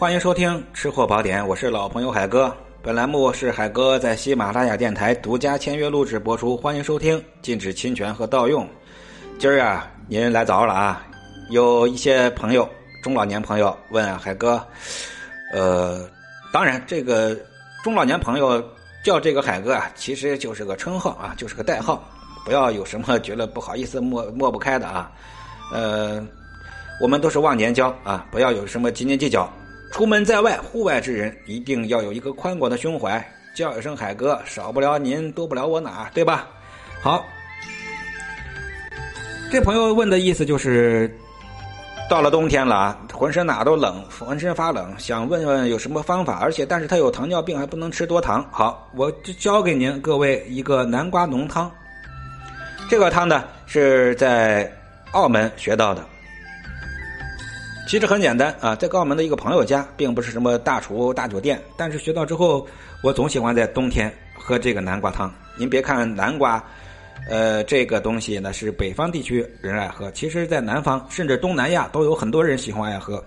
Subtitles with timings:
[0.00, 2.50] 欢迎收听《吃货宝典》，我是老朋友海哥。
[2.80, 8.66] 本栏目是海哥在喜马拉雅电台独家签约录制播出，欢迎收听，禁止侵权和盗用。
[9.38, 11.06] 今儿啊，您来早了啊！
[11.50, 12.66] 有一些朋友，
[13.02, 14.66] 中老年朋友问啊，海哥，
[15.52, 16.08] 呃，
[16.50, 17.38] 当然这个
[17.84, 18.64] 中老年朋友
[19.04, 22.02] 叫这个海哥啊，其实就是个称号啊，就是个代号，
[22.42, 25.12] 不要有什么觉得不好意思抹抹不开的啊。
[25.74, 26.26] 呃，
[27.02, 29.46] 我们都是忘年交啊，不要有什么斤斤计较。
[29.90, 33.22] 出门在外，户外之人一定要有一个宽广的胸怀，
[33.54, 36.48] 叫一声海哥，少不了您，多不了我哪，对吧？
[37.02, 37.24] 好，
[39.50, 41.14] 这朋友问的意思就是，
[42.08, 48.48] 到了冬天了，浑身哪都冷，浑身发冷，想问问有什么方法，而且但是他有糖尿病，还不能吃多糖。
[48.50, 51.70] 好，我就教给您各位一个南瓜浓汤。
[52.88, 54.72] 这个汤呢是在
[55.12, 56.04] 澳门学到的。
[57.90, 62.64] 其实很简单啊，在澳门的一个朋友家，并不是什么大厨大酒店，但是学到之后，
[63.02, 65.28] 我总喜欢在冬天喝这个南瓜汤。
[65.56, 66.64] 您别看南瓜，
[67.28, 73.20] 呃，这个东西呢是北方地区人爱喝，其实在南方甚至东南亚都有很多人喜欢爱喝。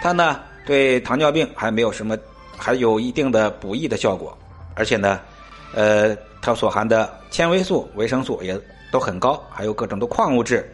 [0.00, 2.16] 它呢对糖尿病还没有什么，
[2.56, 4.38] 还有一定的补益的效果，
[4.76, 5.18] 而且呢，
[5.74, 8.56] 呃，它所含的纤维素、维生素也
[8.92, 10.72] 都很高，还有各种的矿物质。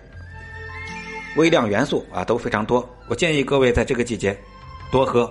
[1.36, 4.36] 微量元素啊都非常多，我建议各位在这个季节
[4.90, 5.30] 多喝，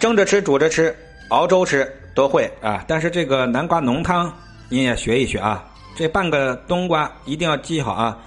[0.00, 0.94] 蒸着吃、煮着吃、
[1.28, 2.84] 熬粥吃都会啊。
[2.88, 4.32] 但是这个南瓜浓汤
[4.68, 8.18] 您也学一学啊，这半个冬瓜一定要记好啊，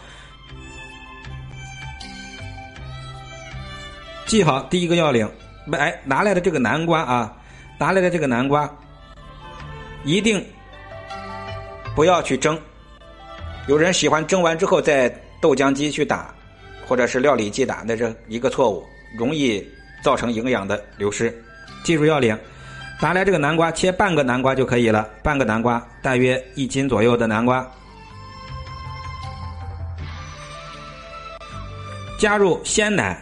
[4.25, 5.29] 记好第一个要领，
[5.73, 7.35] 哎，拿来的这个南瓜啊，
[7.77, 8.69] 拿来的这个南瓜
[10.05, 10.41] 一定
[11.93, 12.57] 不要去蒸。
[13.67, 16.33] 有人喜欢蒸完之后在豆浆机去打，
[16.87, 18.81] 或者是料理机打，那是一个错误，
[19.17, 19.61] 容易
[20.01, 21.33] 造成营养的流失。
[21.83, 22.37] 记住要领，
[23.01, 27.69] 拿来这个南瓜切半个南瓜就可以了，半个南瓜大约一斤左右的南瓜，
[32.17, 33.21] 加入鲜奶，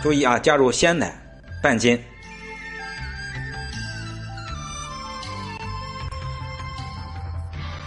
[0.00, 1.12] 注意啊，加入鲜奶
[1.60, 2.00] 半斤。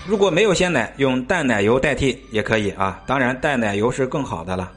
[0.05, 3.01] 如果没有鲜奶，用淡奶油代替也可以啊。
[3.07, 4.69] 当然，淡奶油是更好的了。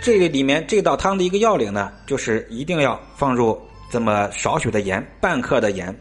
[0.00, 5.94] 这个里面这道汤的一个要领呢，就是一定要放入这么少许的盐，半克的盐，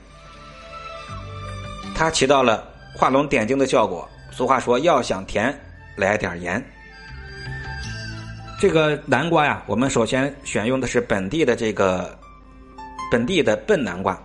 [1.93, 4.07] 它起到了画龙点睛的效果。
[4.31, 5.53] 俗话说，要想甜，
[5.97, 6.63] 来点盐。
[8.61, 12.17] 这个南瓜呀，我们首先选用的是本地的这个
[13.11, 14.17] 本地的笨南瓜。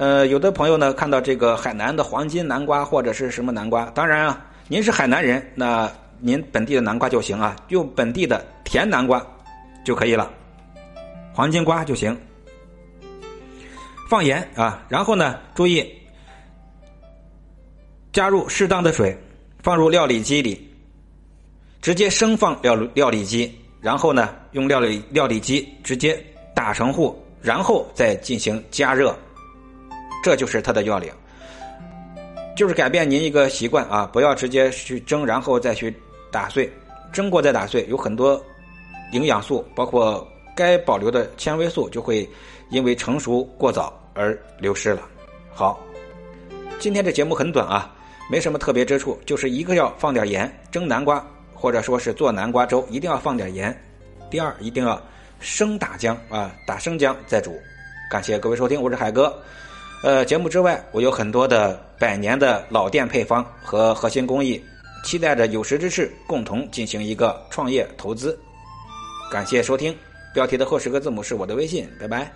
[0.00, 9.22] 呃，有的朋友呢看到这个海南的黄金南瓜或者是什么南瓜，当然啊，您是海南人，那您本地的南瓜就行啊，用本地的甜南瓜
[9.84, 10.30] 就可以了，
[11.34, 12.18] 黄金瓜就行。
[14.08, 15.86] 放盐啊，然后呢，注意
[18.10, 19.14] 加入适当的水，
[19.62, 20.66] 放入料理机里，
[21.82, 26.18] 直接生放料料理机，然后呢，用料理料理机直接
[26.54, 29.14] 打成糊，然后再进行加热。
[30.22, 31.12] 这就是它的要领，
[32.56, 35.94] 就是改变您一个习惯啊，不要直接去蒸，然后再去
[36.30, 36.70] 打碎，
[37.12, 38.42] 蒸过再打碎，有很多
[39.12, 42.28] 营养素，包括该保留的纤维素，就会
[42.68, 45.02] 因为成熟过早而流失了。
[45.54, 45.80] 好，
[46.78, 47.92] 今天这节目很短啊，
[48.30, 53.74] 没什么特别之处，就是一个要放点盐，蒸南瓜或者说是做南瓜粥，一定要放点盐。
[54.30, 55.00] 第二，一定要
[55.40, 57.58] 生打姜啊，打生姜再煮。
[58.10, 59.34] 感谢各位收听，我是海哥。
[60.02, 64.58] 呃，节目之外，我有很多的百年的老店配方和核心工艺，
[65.04, 68.38] 期待着有识之士共同进行一个创业投资。
[69.30, 69.94] 感谢收听，
[70.32, 72.32] 标题的后十个字母是我的微信，拜拜。